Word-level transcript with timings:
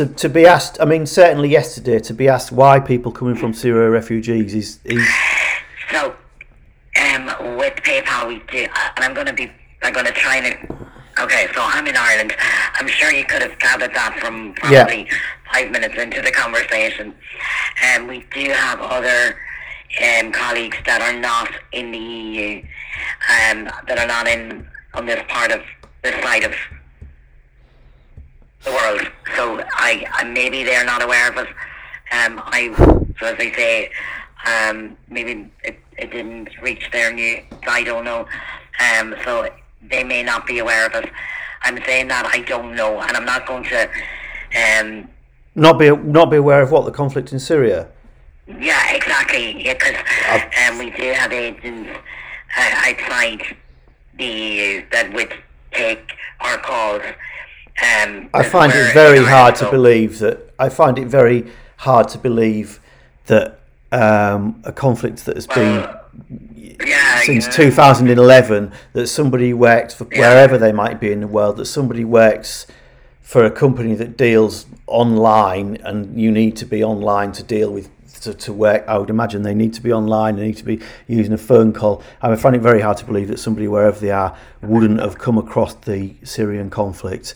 to, 0.00 0.06
to 0.06 0.28
be 0.30 0.46
asked. 0.46 0.80
I 0.80 0.86
mean, 0.86 1.04
certainly 1.04 1.50
yesterday 1.50 1.98
to 2.00 2.14
be 2.14 2.26
asked 2.26 2.52
why 2.52 2.80
people 2.80 3.12
coming 3.12 3.34
from 3.34 3.52
Syria 3.52 3.88
are 3.88 3.90
refugees 3.90 4.54
is 4.54 4.80
is 4.84 5.06
So, 5.90 6.14
um, 7.04 7.26
with 7.58 7.74
PayPal, 7.82 8.28
we 8.28 8.38
do, 8.50 8.66
and 8.96 9.04
I'm 9.04 9.12
going 9.12 9.26
to 9.26 9.32
be, 9.32 9.50
I'm 9.82 9.92
going 9.92 10.06
to 10.06 10.12
try 10.12 10.36
and. 10.36 10.88
Okay, 11.18 11.48
so 11.54 11.60
I'm 11.60 11.86
in 11.86 11.96
Ireland. 11.96 12.34
I'm 12.74 12.88
sure 12.88 13.12
you 13.12 13.24
could 13.24 13.42
have 13.42 13.58
gathered 13.58 13.92
that 13.92 14.18
from 14.20 14.54
Yeah. 14.70 14.84
probably 14.84 15.10
five 15.52 15.70
minutes 15.70 15.96
into 15.98 16.22
the 16.22 16.30
conversation. 16.30 17.12
And 17.82 18.08
we 18.08 18.24
do 18.32 18.48
have 18.50 18.80
other 18.80 19.36
um, 20.02 20.32
colleagues 20.32 20.78
that 20.86 21.02
are 21.02 21.18
not 21.20 21.50
in 21.72 21.90
the 21.90 21.98
EU, 21.98 22.62
um, 23.28 23.68
that 23.86 23.98
are 23.98 24.06
not 24.06 24.26
in 24.28 24.66
on 24.94 25.04
this 25.04 25.22
part 25.28 25.50
of 25.50 25.60
this 26.02 26.14
side 26.22 26.44
of 26.44 26.54
the 28.64 28.70
world. 28.70 29.10
So 29.40 29.58
I, 29.72 30.04
I 30.12 30.24
maybe 30.24 30.64
they're 30.64 30.84
not 30.84 31.02
aware 31.02 31.30
of 31.30 31.38
it. 31.38 31.48
Um, 32.12 32.42
I 32.44 32.74
so 33.18 33.24
as 33.24 33.36
I 33.38 33.50
say, 33.52 33.90
um, 34.44 34.98
maybe 35.08 35.50
it, 35.64 35.78
it 35.96 36.10
didn't 36.10 36.50
reach 36.60 36.90
their 36.92 37.10
new. 37.10 37.40
I 37.66 37.82
don't 37.82 38.04
know. 38.04 38.26
Um, 38.78 39.14
so 39.24 39.48
they 39.90 40.04
may 40.04 40.22
not 40.22 40.46
be 40.46 40.58
aware 40.58 40.84
of 40.84 40.94
it. 40.94 41.10
I'm 41.62 41.82
saying 41.86 42.08
that 42.08 42.26
I 42.26 42.40
don't 42.42 42.76
know, 42.76 43.00
and 43.00 43.16
I'm 43.16 43.24
not 43.24 43.46
going 43.46 43.64
to. 43.64 43.88
Um, 44.60 45.08
not 45.54 45.78
be 45.78 45.88
not 45.88 46.30
be 46.30 46.36
aware 46.36 46.60
of 46.60 46.70
what 46.70 46.84
the 46.84 46.92
conflict 46.92 47.32
in 47.32 47.38
Syria. 47.38 47.88
yeah, 48.46 48.94
exactly. 48.94 49.54
Because 49.54 49.96
um, 50.68 50.76
we 50.76 50.90
do 50.90 51.12
have 51.12 51.32
agents 51.32 51.88
uh, 52.58 52.88
outside 52.88 53.56
the 54.18 54.26
EU 54.26 54.82
that 54.92 55.10
would 55.14 55.32
take 55.72 56.12
our 56.40 56.58
calls. 56.58 57.00
Um, 58.02 58.30
I 58.32 58.42
find 58.42 58.72
it 58.72 58.92
very 58.92 59.24
hard 59.24 59.56
to 59.56 59.70
believe 59.70 60.18
that. 60.20 60.52
I 60.58 60.68
find 60.68 60.98
it 60.98 61.06
very 61.06 61.50
hard 61.78 62.08
to 62.10 62.18
believe 62.18 62.80
that 63.26 63.60
um, 63.92 64.60
a 64.64 64.72
conflict 64.72 65.24
that 65.24 65.36
has 65.36 65.46
been 65.46 65.88
Yeah, 66.86 67.20
since 67.22 67.46
yeah. 67.46 67.52
2011 67.52 68.72
that 68.92 69.06
somebody 69.08 69.52
works 69.52 69.94
for 69.94 70.04
wherever 70.04 70.58
they 70.58 70.72
might 70.72 71.00
be 71.00 71.10
in 71.12 71.20
the 71.20 71.26
world 71.26 71.56
that 71.56 71.66
somebody 71.66 72.04
works 72.04 72.66
for 73.20 73.44
a 73.44 73.50
company 73.50 73.94
that 73.94 74.16
deals 74.16 74.66
online 74.86 75.78
and 75.84 76.20
you 76.20 76.30
need 76.30 76.56
to 76.56 76.66
be 76.66 76.82
online 76.82 77.32
to 77.32 77.42
deal 77.42 77.72
with 77.72 77.88
to, 78.22 78.34
to 78.34 78.52
work 78.52 78.84
I 78.86 78.98
would 78.98 79.08
imagine 79.08 79.42
they 79.42 79.54
need 79.54 79.72
to 79.74 79.80
be 79.80 79.92
online 79.92 80.36
they 80.36 80.46
need 80.48 80.56
to 80.58 80.64
be 80.64 80.80
using 81.06 81.32
a 81.32 81.38
phone 81.38 81.72
call 81.72 82.02
I 82.20 82.34
find 82.36 82.54
it 82.54 82.60
very 82.60 82.80
hard 82.80 82.96
to 82.98 83.06
believe 83.06 83.28
that 83.28 83.38
somebody 83.38 83.66
wherever 83.66 83.98
they 83.98 84.10
are 84.10 84.36
wouldn't 84.62 85.00
have 85.00 85.18
come 85.18 85.38
across 85.38 85.74
the 85.74 86.14
Syrian 86.22 86.70
conflict 86.70 87.34